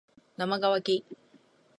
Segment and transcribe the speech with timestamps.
[0.35, 1.03] なまがわき